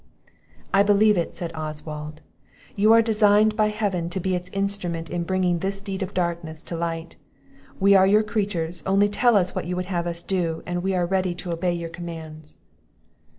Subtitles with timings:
[0.73, 2.21] "I believe it," said Oswald;
[2.75, 6.63] "you are designed by Heaven to be its instrument in bringing this deed of darkness
[6.63, 7.17] to light.
[7.79, 10.95] We are your creatures; only tell us what you would have us do, and we
[10.95, 12.57] are ready to obey your commands."